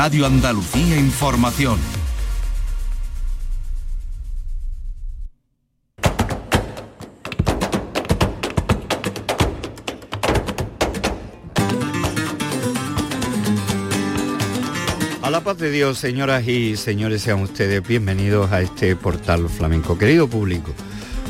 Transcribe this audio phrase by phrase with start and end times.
[0.00, 1.76] Radio Andalucía Información.
[15.20, 19.98] A la paz de Dios, señoras y señores, sean ustedes bienvenidos a este portal flamenco.
[19.98, 20.72] Querido público,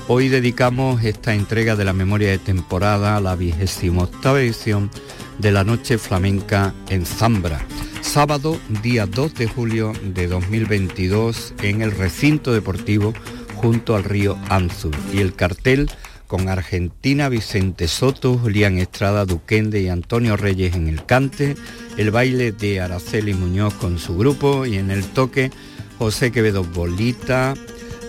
[0.08, 4.90] hoy dedicamos esta entrega de la memoria de temporada a la vigésima octava edición
[5.38, 7.64] de la Noche Flamenca en Zambra,
[8.08, 13.12] sábado día 2 de julio de 2022 en el recinto deportivo
[13.56, 15.90] junto al río Anzur y el cartel
[16.26, 21.54] con Argentina, Vicente Soto, Julián Estrada, Duquende y Antonio Reyes en el cante,
[21.98, 25.50] el baile de Araceli Muñoz con su grupo y en el toque
[25.98, 27.52] José Quevedo Bolita,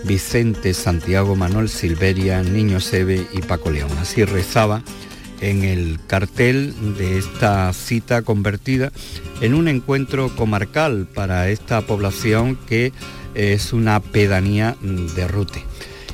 [0.04, 3.90] Vicente Santiago, Manuel Silveria, Niño Sebe y Paco León.
[4.00, 4.82] Así rezaba
[5.40, 8.92] en el cartel de esta cita convertida
[9.40, 12.92] en un encuentro comarcal para esta población que
[13.34, 15.64] es una pedanía de Rute.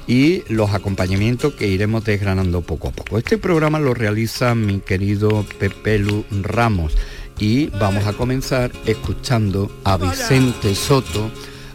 [0.07, 3.19] Y los acompañamientos que iremos desgranando poco a poco.
[3.19, 6.97] Este programa lo realiza mi querido Pepe Lu Ramos.
[7.39, 11.31] Y vamos a comenzar escuchando a Vicente Soto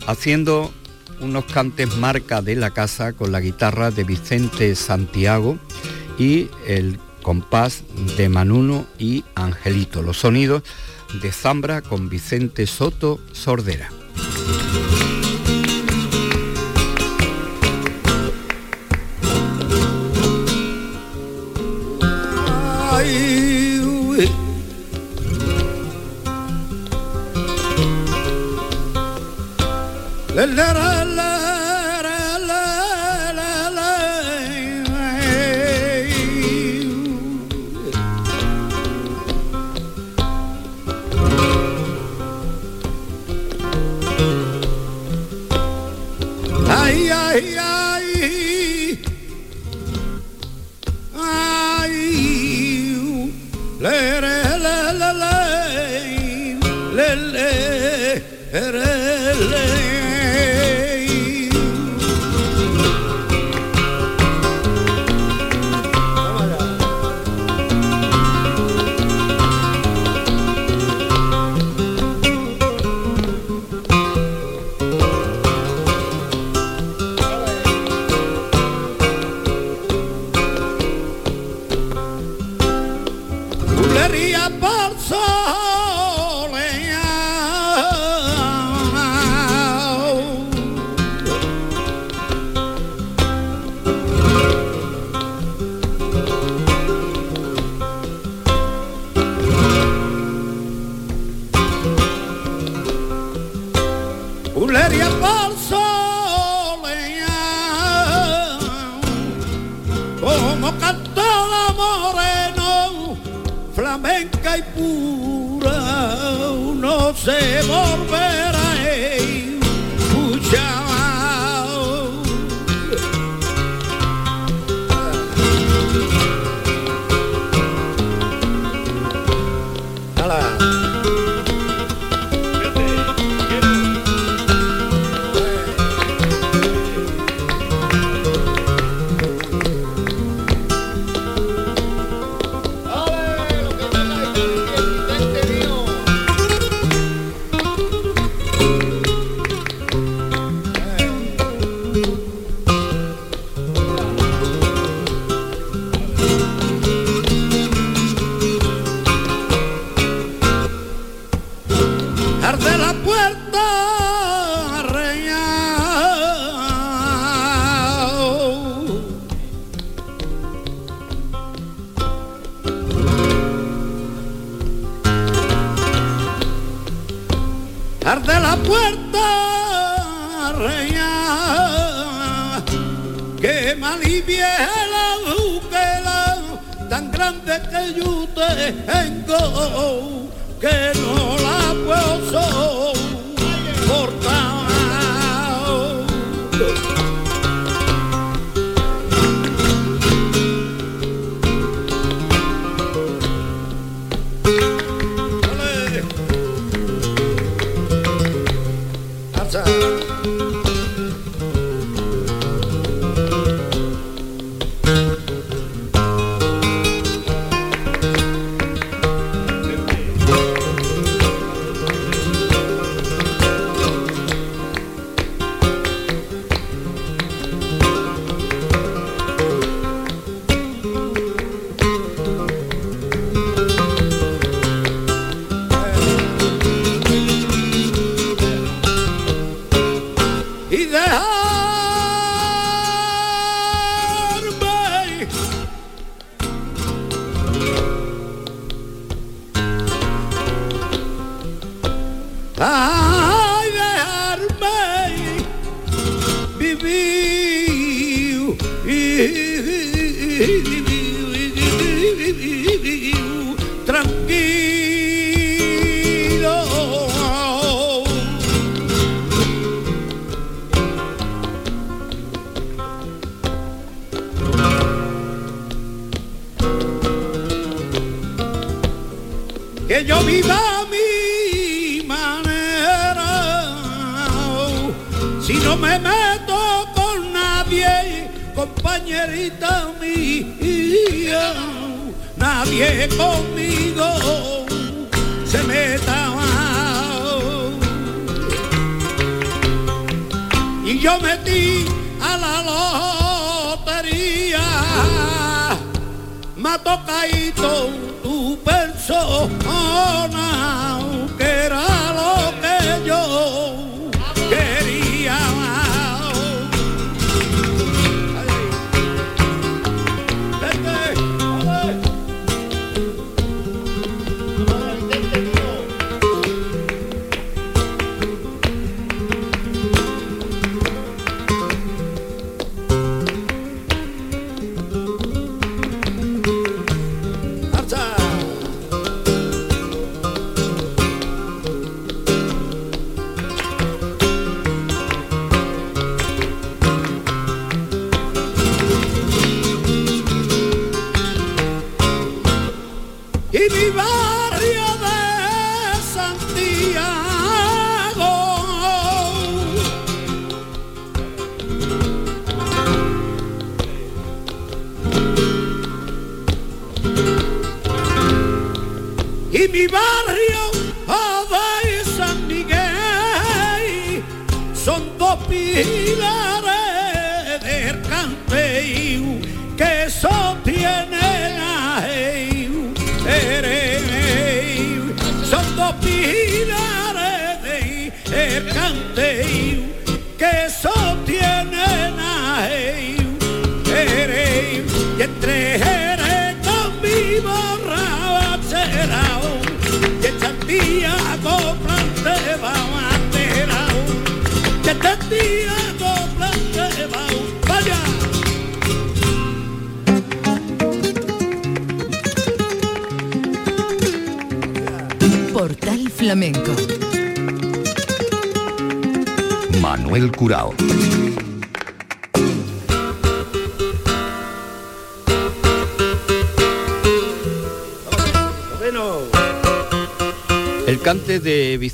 [0.08, 0.72] haciendo
[1.20, 5.58] unos cantes marca de la casa con la guitarra de Vicente Santiago
[6.17, 7.83] y el compás
[8.17, 10.64] de Manuno y Angelito, los sonidos
[11.22, 13.89] de Zambra con Vicente Soto Sordera.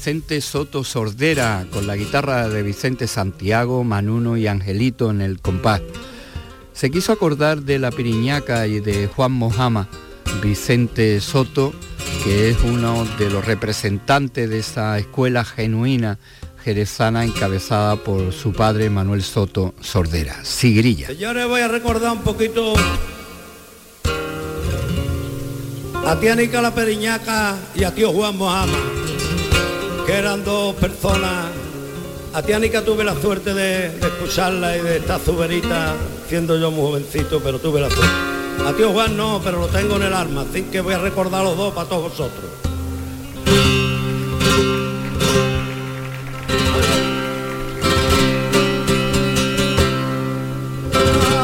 [0.08, 5.82] Vicente Soto Sordera con la guitarra de Vicente Santiago, Manuno y Angelito en el compás.
[6.72, 9.90] Se quiso acordar de la Piriñaca y de Juan Mojama,
[10.42, 11.74] Vicente Soto
[12.24, 16.20] que es uno de los representantes de esa escuela genuina
[16.64, 21.08] jerezana encabezada por su padre Manuel Soto Sordera, Sigrilla.
[21.08, 22.76] Señores, voy a recordar un poquito
[26.06, 28.78] a Tianica la Periñaca y a tío Juan Mojama,
[30.08, 31.48] que eran dos personas.
[32.34, 35.96] A Tiánica tuve la suerte de, de escucharla y de estar zuberita,
[36.30, 38.14] siendo yo muy jovencito, pero tuve la suerte.
[38.66, 41.44] A tío Juan no, pero lo tengo en el arma, así que voy a recordar
[41.44, 42.46] los dos para todos vosotros.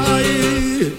[0.08, 0.94] Ay.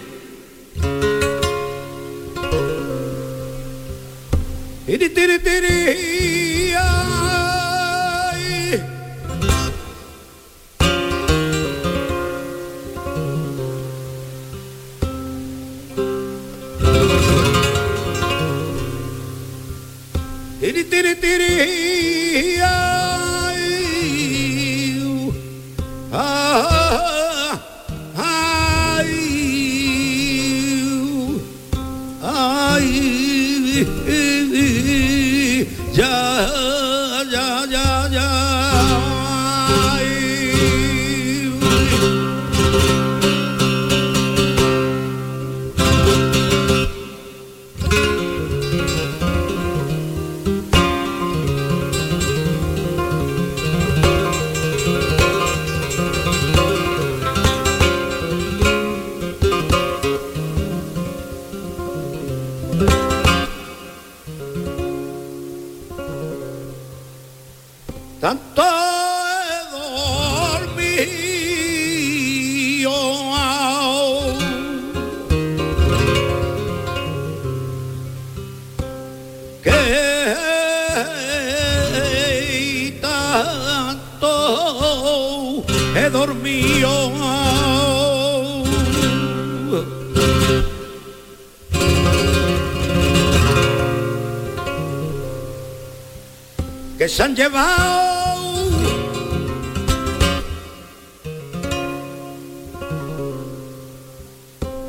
[97.25, 98.71] Se han llevado.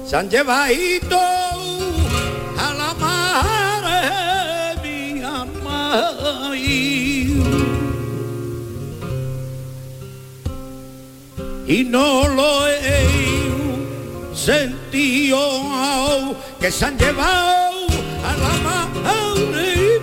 [0.05, 1.21] Se han llevado
[2.57, 4.01] a la madre
[4.83, 5.45] mía
[11.67, 13.07] y no lo he
[14.35, 17.87] sentido que se han llevado
[18.25, 19.15] a la madre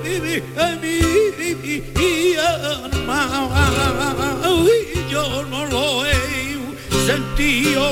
[0.03, 0.41] mi
[2.37, 3.49] alma
[4.69, 6.59] y yo no lo he
[7.07, 7.83] sentido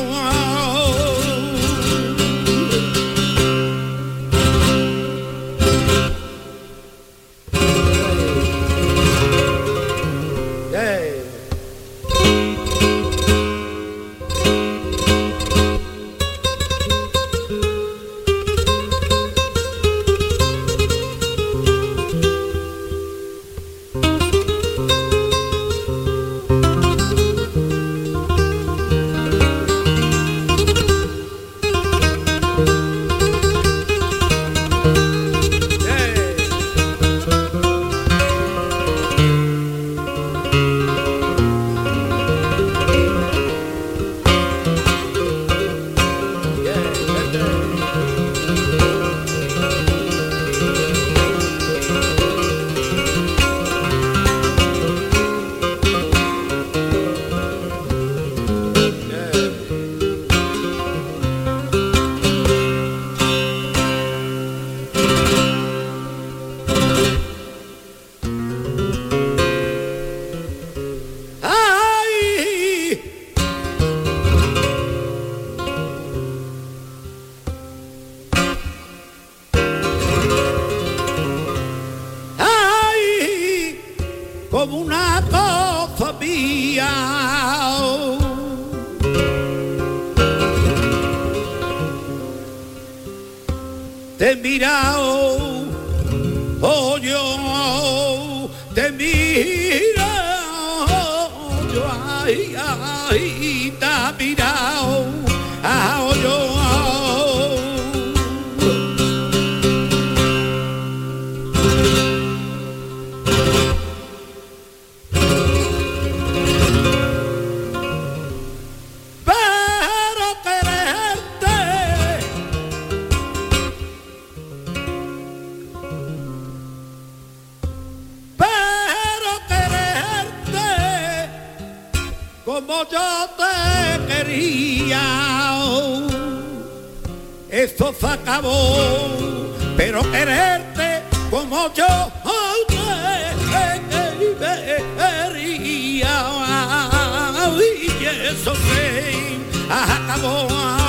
[150.48, 150.79] go.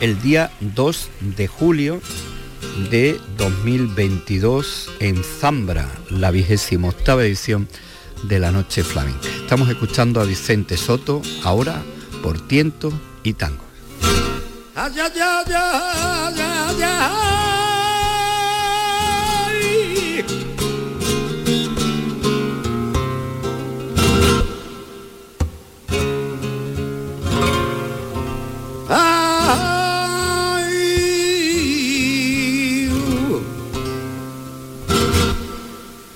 [0.00, 2.00] El día 2 de julio
[2.90, 7.68] de 2022 en Zambra, la vigésima octava edición
[8.24, 9.28] de la Noche Flamenca.
[9.28, 11.82] Estamos escuchando a Vicente Soto ahora
[12.22, 13.34] por tiento y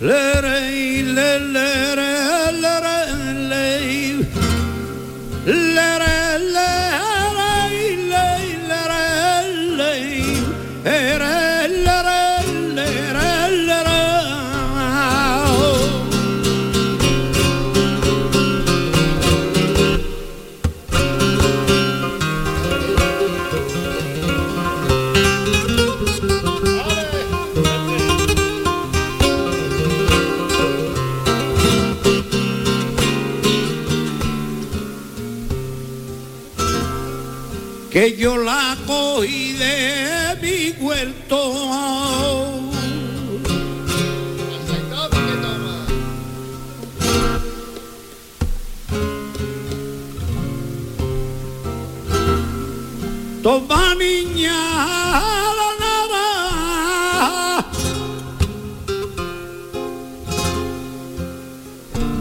[0.01, 0.28] Let
[37.99, 41.41] que yo la cogí de mi huerto.
[53.43, 54.61] Toma niña
[55.59, 56.27] la nada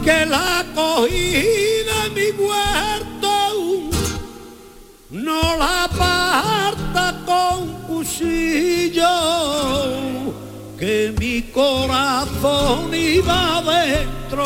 [0.04, 1.30] que la cogí
[1.90, 2.67] de mi huerto
[5.58, 9.06] la parta con cuchillo,
[10.78, 14.44] que mi corazón iba adentro.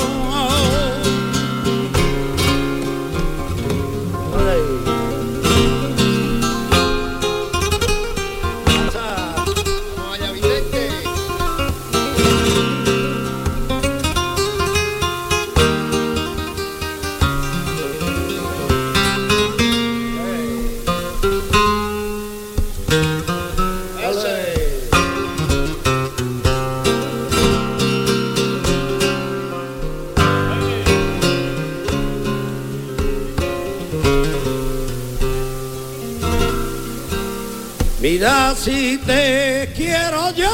[38.55, 40.49] Si te quiero yo.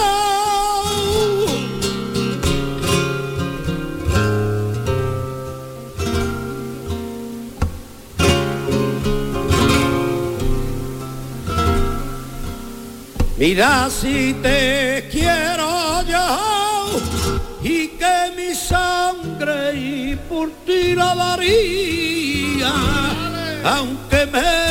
[13.37, 17.01] Mira si te quiero yo
[17.63, 22.73] y que mi sangre y por ti la daría,
[23.65, 24.68] aunque me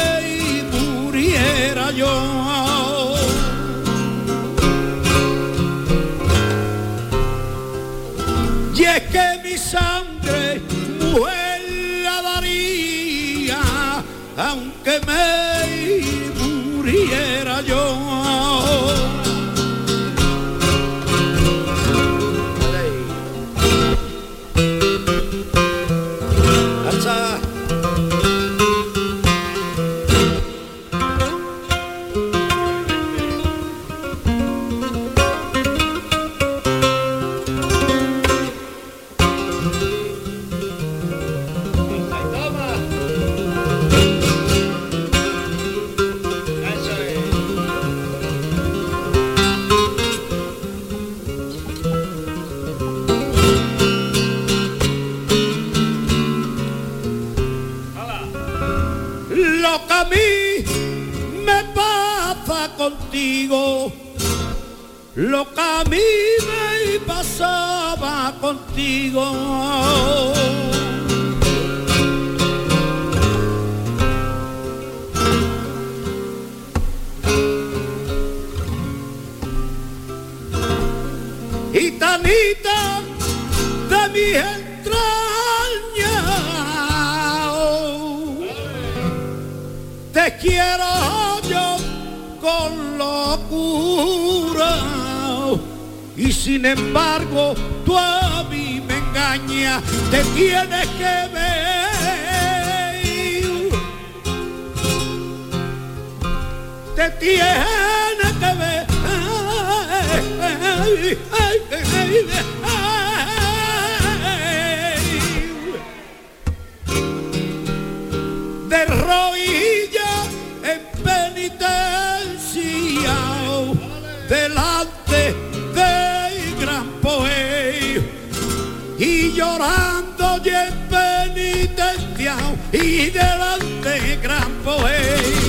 [130.39, 132.35] oye penitencia
[132.71, 135.46] y delante gran poeta.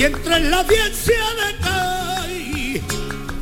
[0.00, 2.82] Y entre la audiencia de Caí,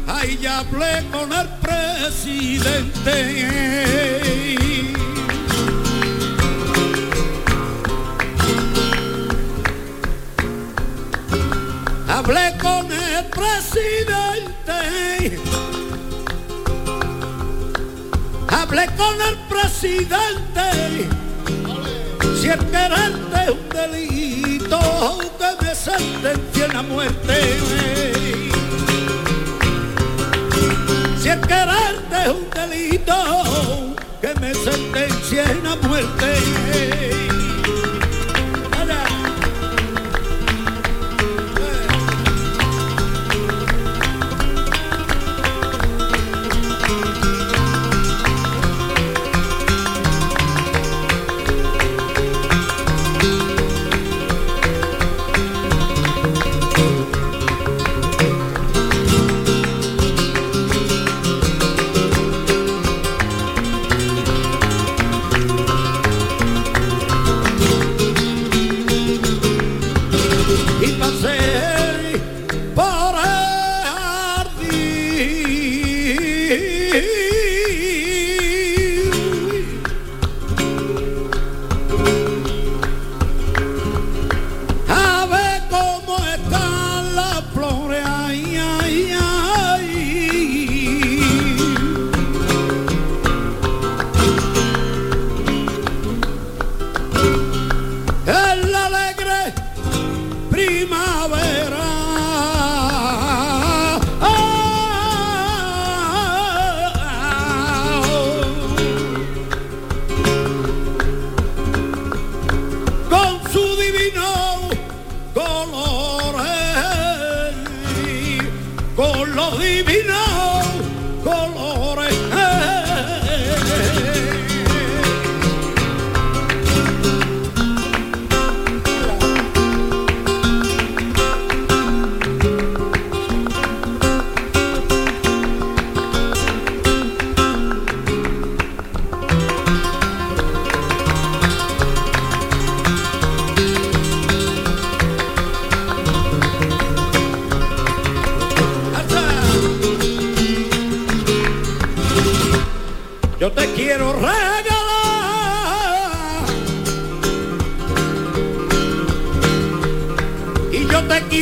[0.09, 3.15] ahí ya hablé con el presidente.
[12.09, 14.81] Hablé con el presidente.
[18.49, 21.09] Hablé con el presidente.
[22.41, 23.18] Si el delito,
[25.57, 27.59] que me sentencien a muerte.
[31.21, 36.88] Si el quererte es un delito, que me sentencien a muerte.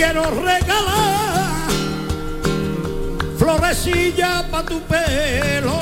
[0.07, 1.69] Quiero regalar
[3.39, 5.79] florecilla pa tu pelo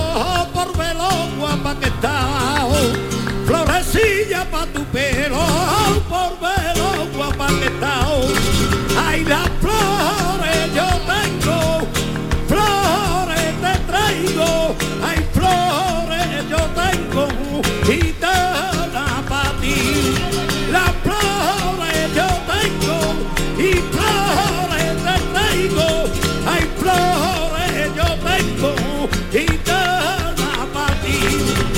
[0.54, 2.66] por velo guapa que está.
[3.46, 5.44] Florecilla pa tu pelo
[6.08, 8.03] por velo guapa que está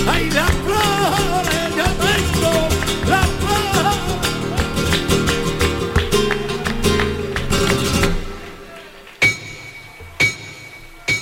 [0.09, 2.69] hay las flores yo tengo
[3.09, 3.67] las flores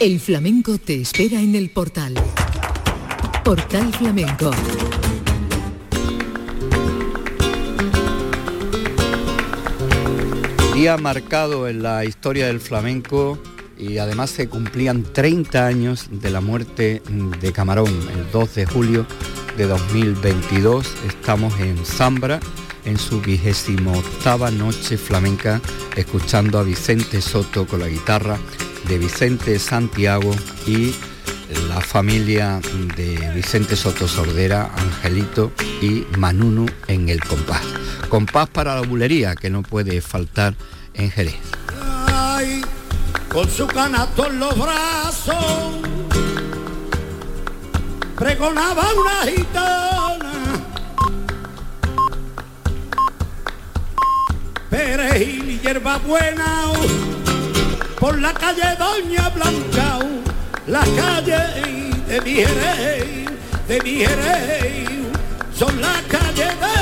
[0.01, 2.14] El flamenco te espera en el portal.
[3.42, 4.51] Portal Flamenco.
[10.75, 13.38] Día marcado en la historia del flamenco
[13.79, 17.03] y además se cumplían 30 años de la muerte
[17.41, 19.07] de Camarón, el 2 de julio
[19.57, 20.87] de 2022.
[21.07, 22.41] Estamos en Zambra,
[22.85, 25.61] en su vigésimo octava noche flamenca,
[25.97, 28.39] escuchando a Vicente Soto con la guitarra
[28.89, 30.35] de Vicente Santiago
[30.67, 30.95] y
[31.69, 32.61] la familia
[32.97, 37.63] de Vicente Soto Sordera, Angelito y Manunu en el compás.
[38.09, 40.55] Compás para la bulería que no puede faltar
[40.95, 41.37] en Jerez
[43.33, 45.35] con su canasto en los brazos,
[48.16, 50.33] pregonaba una gitana,
[54.70, 56.66] perejil y hierba buena,
[57.98, 59.98] por la calle Doña Blanca,
[60.66, 61.38] la calle
[62.09, 62.44] de mi
[63.68, 64.05] de mi
[65.57, 66.74] son las calles de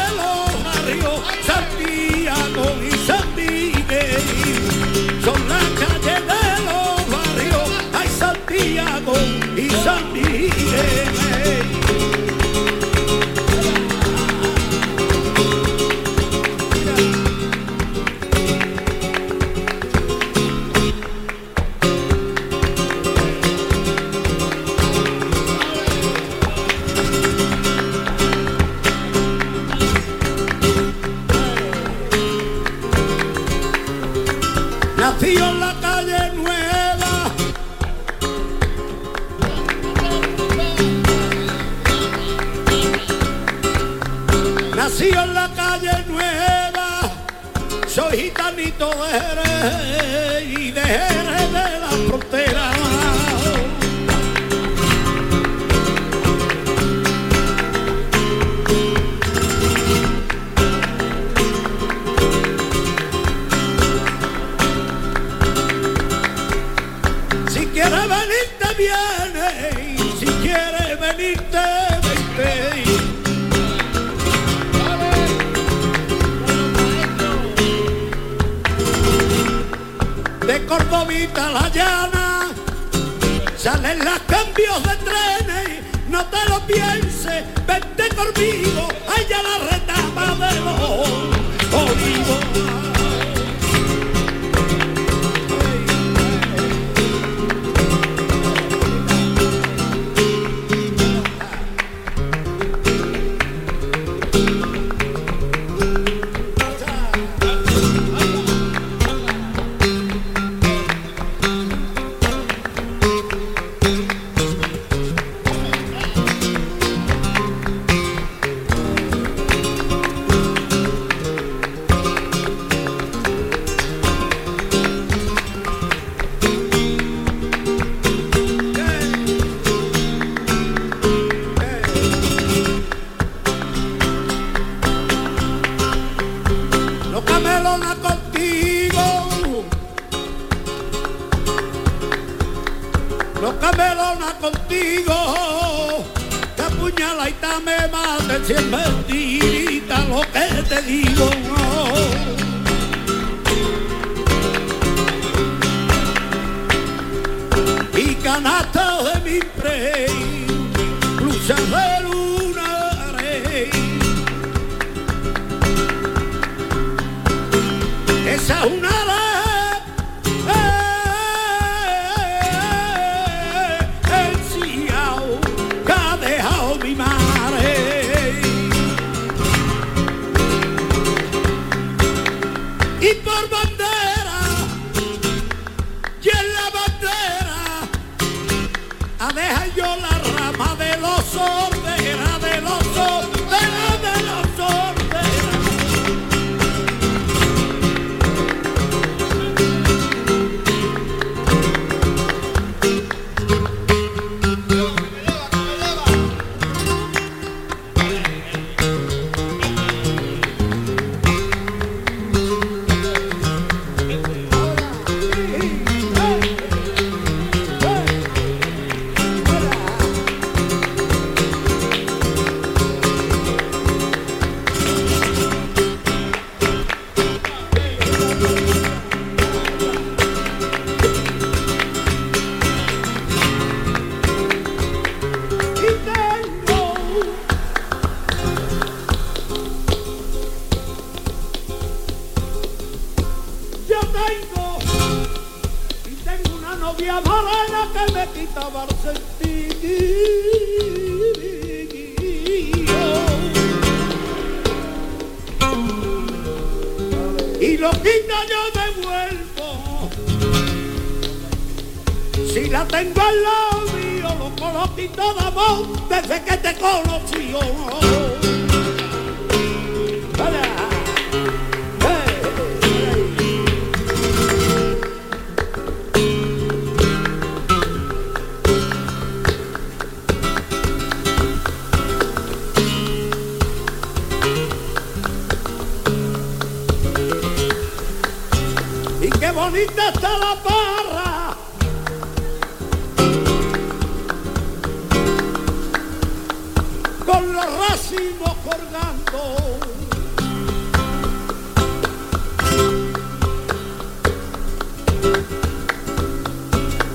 [50.93, 51.22] hey.
[81.53, 82.49] la llana,
[83.57, 89.72] salen los cambios de trenes, no te lo pienses, vente conmigo, allá la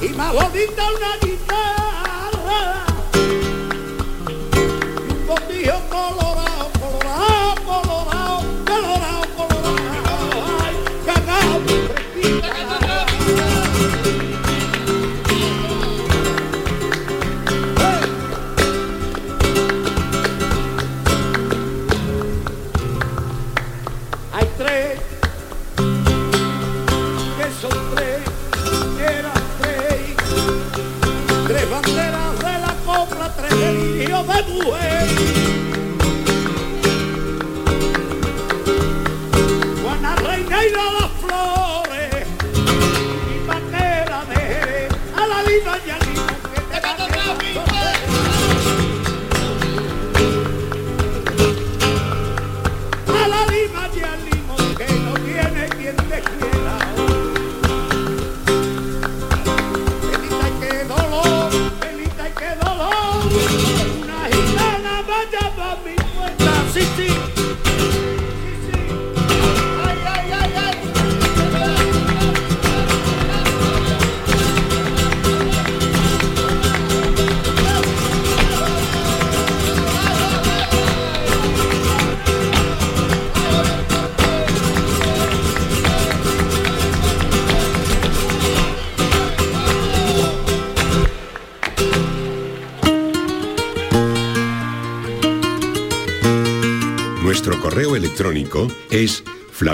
[0.07, 1.96] Y más una guitarra.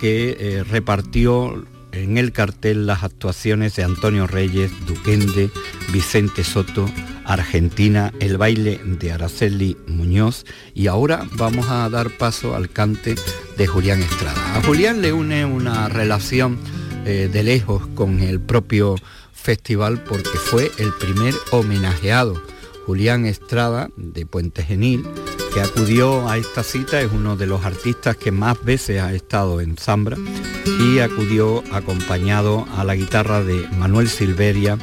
[0.00, 5.50] que eh, repartió en el cartel las actuaciones de Antonio Reyes, Duquende,
[5.92, 6.88] Vicente Soto,
[7.32, 13.14] Argentina, el baile de Araceli Muñoz y ahora vamos a dar paso al cante
[13.56, 14.56] de Julián Estrada.
[14.56, 16.58] A Julián le une una relación
[17.04, 18.96] eh, de lejos con el propio
[19.32, 22.40] festival porque fue el primer homenajeado.
[22.86, 25.04] Julián Estrada de Puente Genil,
[25.54, 29.60] que acudió a esta cita, es uno de los artistas que más veces ha estado
[29.60, 30.16] en Zambra
[30.80, 34.78] y acudió acompañado a la guitarra de Manuel Silveria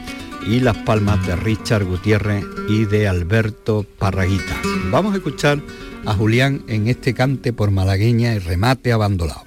[0.46, 4.58] y las palmas de Richard Gutiérrez y de Alberto Parraguita.
[4.92, 5.60] Vamos a escuchar
[6.06, 9.44] a Julián en este cante por malagueña y remate abandonado.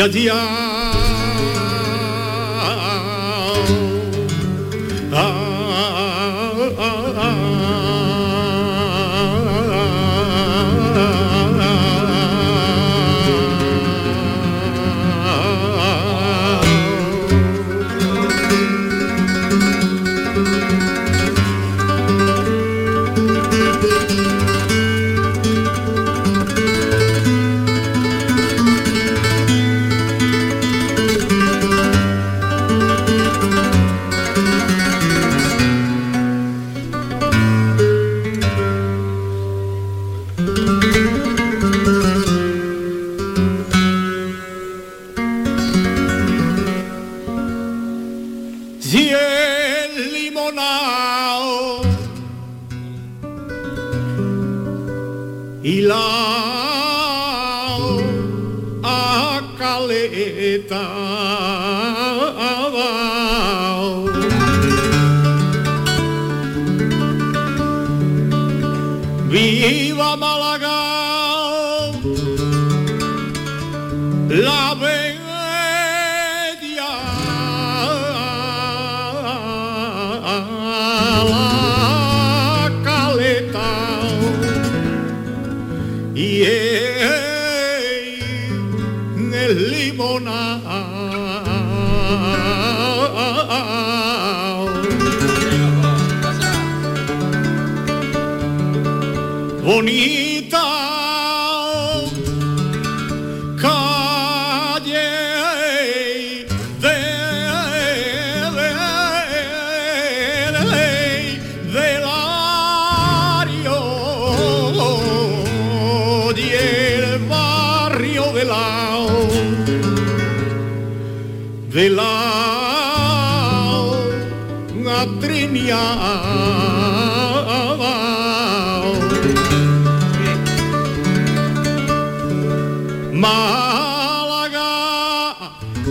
[0.00, 0.67] Allá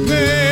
[0.06, 0.47] They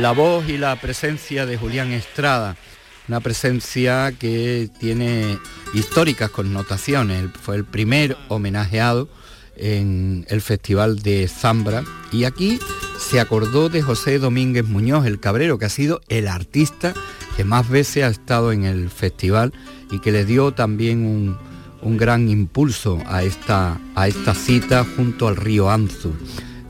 [0.00, 2.56] la voz y la presencia de Julián Estrada,
[3.08, 5.38] una presencia que tiene
[5.74, 7.24] históricas connotaciones.
[7.42, 9.08] Fue el primer homenajeado
[9.56, 11.82] en el Festival de Zambra
[12.12, 12.60] y aquí
[12.98, 16.94] se acordó de José Domínguez Muñoz, el cabrero, que ha sido el artista
[17.36, 19.52] que más veces ha estado en el festival
[19.90, 21.36] y que le dio también
[21.82, 26.12] un, gran impulso a esta, a esta cita junto al río Anzu,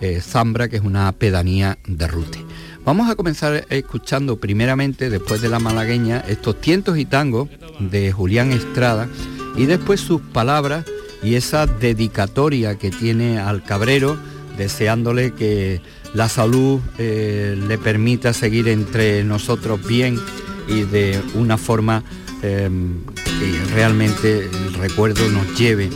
[0.00, 2.47] eh, Zambra, que es una pedanía de Rute.
[2.88, 8.50] Vamos a comenzar escuchando primeramente, después de la malagueña, estos tientos y tangos de Julián
[8.50, 9.10] Estrada
[9.58, 10.86] y después sus palabras
[11.22, 14.16] y esa dedicatoria que tiene al cabrero,
[14.56, 15.82] deseándole que
[16.14, 20.18] la salud eh, le permita seguir entre nosotros bien
[20.66, 22.02] y de una forma
[22.40, 25.90] em, que realmente el recuerdo nos lleve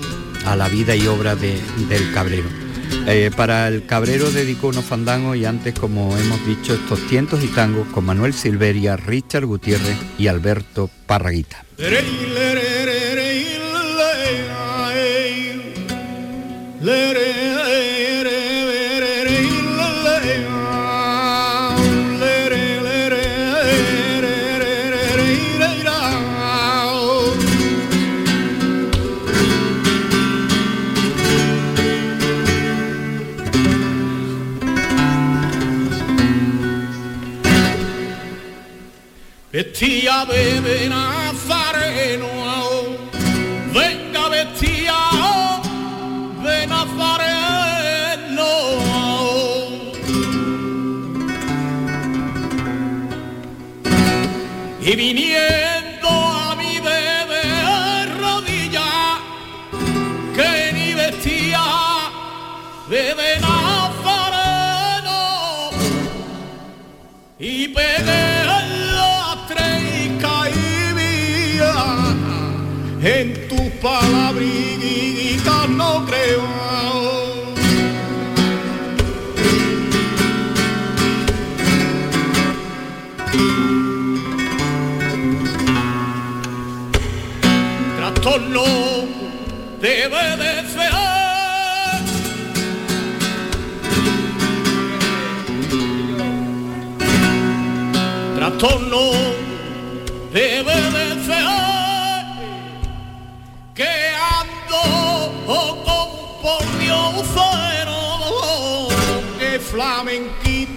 [0.45, 2.62] a la vida y obra del cabrero.
[3.07, 7.49] Eh, para el Cabrero dedicó unos fandangos y antes, como hemos dicho, estos tientos y
[7.49, 11.65] tangos con Manuel Silveria, Richard Gutiérrez y Alberto Parraguita.
[39.53, 42.52] Vestía bebé en azareno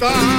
[0.05, 0.34] goodbye.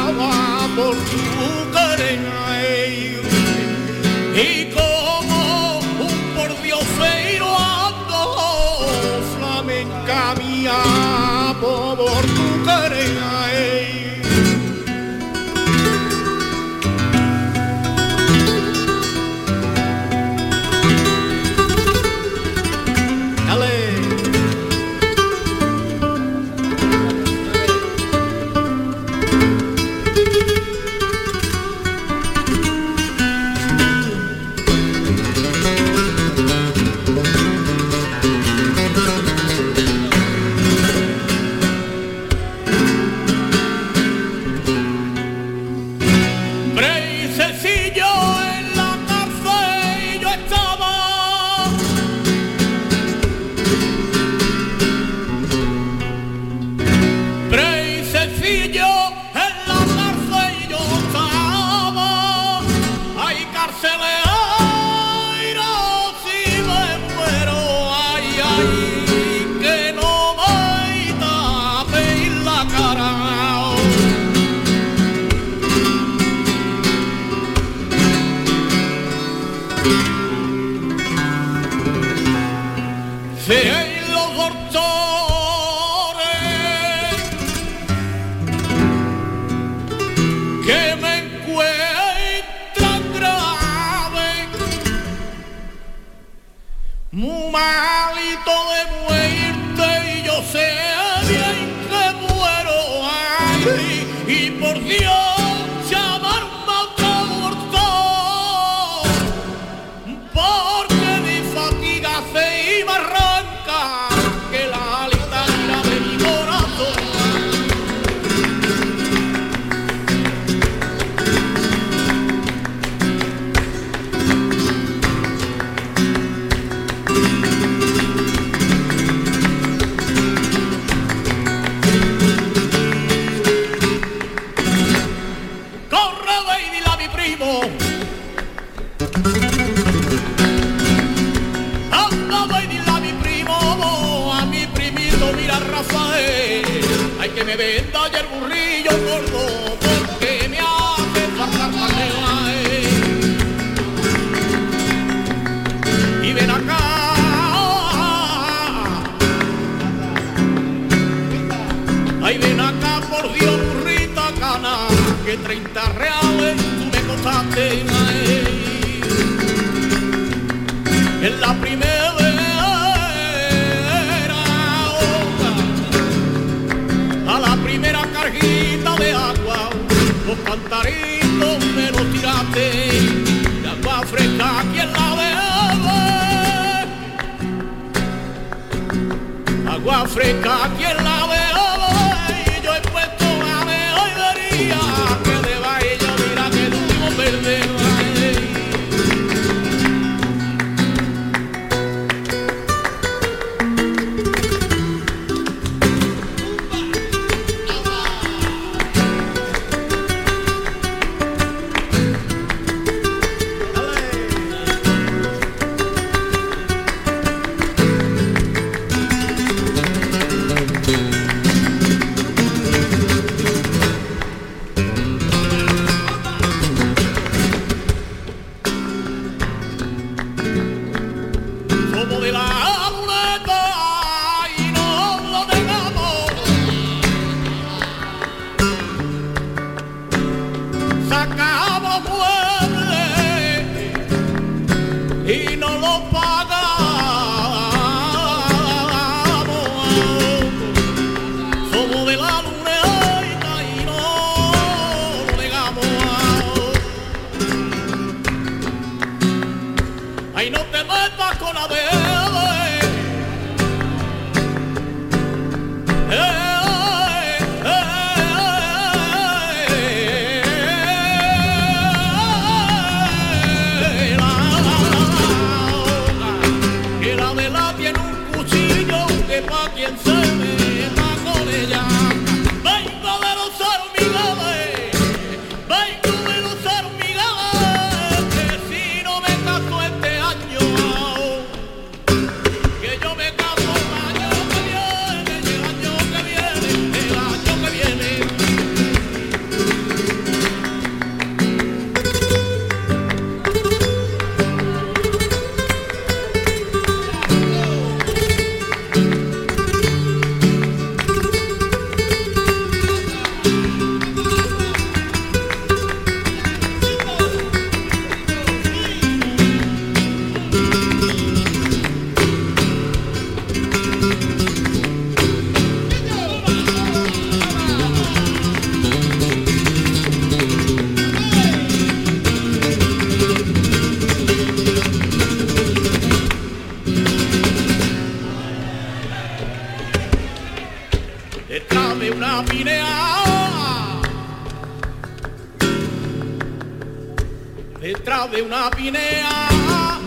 [347.87, 349.49] Detrás de una pinea,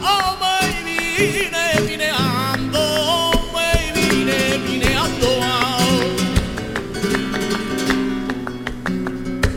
[0.03, 5.29] oh, me vine pineando, me vine pineando.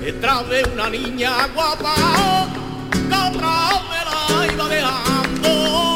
[0.00, 1.96] Detrás de una niña guapa,
[2.92, 5.91] que atrás me la iba dejando,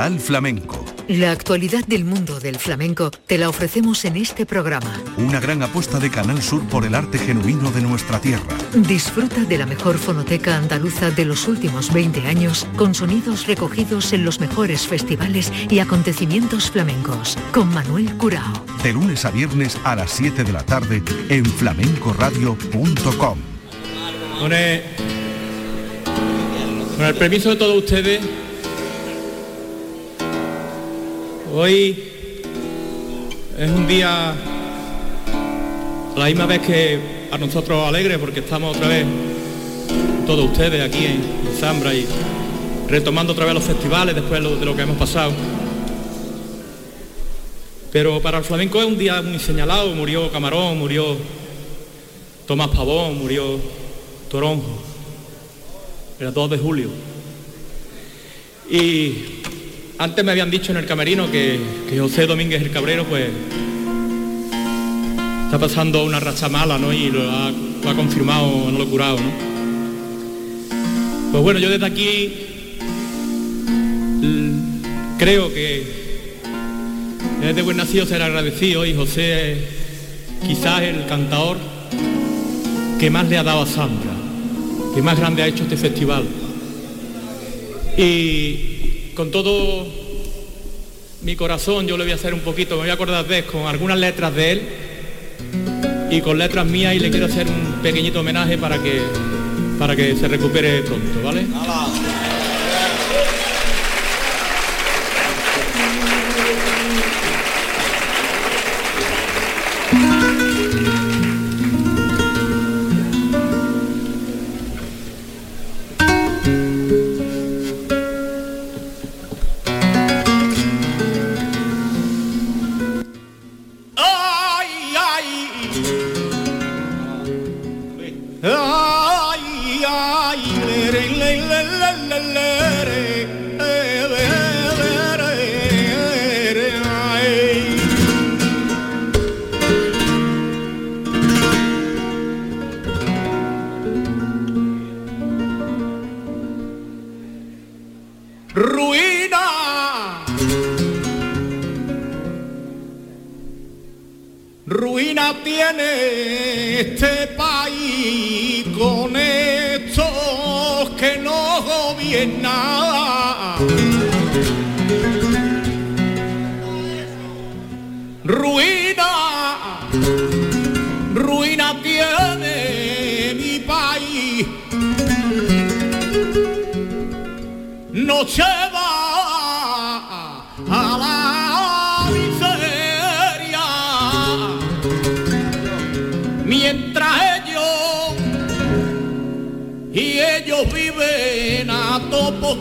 [0.00, 0.82] Portal Flamenco.
[1.08, 4.90] La actualidad del mundo del flamenco te la ofrecemos en este programa.
[5.18, 8.56] Una gran apuesta de Canal Sur por el arte genuino de nuestra tierra.
[8.74, 14.24] Disfruta de la mejor fonoteca andaluza de los últimos 20 años con sonidos recogidos en
[14.24, 18.64] los mejores festivales y acontecimientos flamencos con Manuel Curao.
[18.82, 23.38] De lunes a viernes a las 7 de la tarde en flamencoradio.com.
[24.38, 24.82] Con el,
[26.96, 28.20] con el permiso de todos ustedes,
[31.52, 31.96] hoy
[33.58, 34.34] es un día
[36.16, 39.06] la misma vez que a nosotros alegre porque estamos otra vez
[40.26, 42.06] todos ustedes aquí en, Zambra y
[42.88, 45.32] retomando otra vez los festivales después de lo, que hemos pasado.
[47.92, 51.16] Pero para el flamenco es un día muy señalado, murió Camarón, murió
[52.46, 53.58] Tomás Pavón, murió
[54.30, 54.82] Toronjo,
[56.18, 56.88] era 2 de julio.
[58.70, 59.39] Y
[60.00, 61.60] antes me habían dicho en el camerino que,
[61.98, 63.28] José Domínguez el Cabrero pues
[65.44, 66.90] está pasando una racha mala, ¿no?
[66.90, 67.52] Y lo ha,
[67.94, 69.30] confirmado, no lo ha curado, ¿no?
[71.30, 72.32] Pues bueno, yo desde aquí
[75.18, 75.84] creo que
[77.42, 79.58] es de buen nacido ser agradecido y José es
[80.46, 81.58] quizás el cantador
[82.98, 84.12] que más le ha dado a Zambra,
[84.94, 86.24] que más grande ha hecho este festival.
[87.98, 88.69] Y
[89.20, 89.86] con todo
[91.20, 93.44] mi corazón yo le voy a hacer un poquito, me voy a acordar de él
[93.44, 94.62] con algunas letras de él
[96.10, 99.02] y con letras mías y le quiero hacer un pequeñito homenaje para que
[99.78, 101.46] para que se recupere pronto, ¿vale?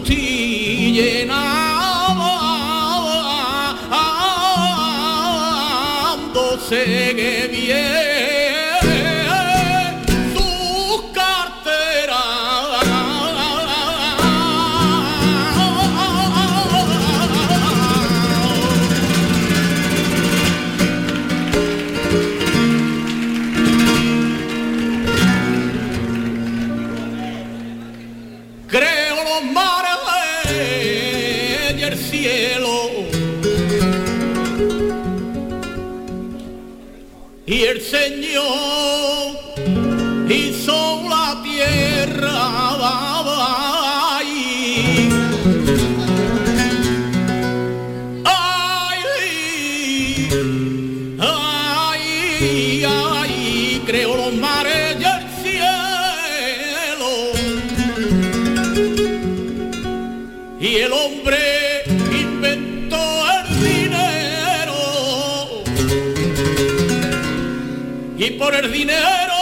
[0.03, 1.58] ti.
[68.49, 69.35] por el dinero.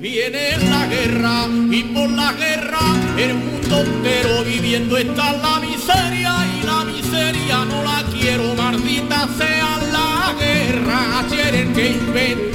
[0.00, 2.78] Viene la guerra y por la guerra
[3.18, 9.78] el mundo entero viviendo está la miseria y la miseria no la quiero, maldita sea
[9.92, 12.47] la guerra, quieren que inventen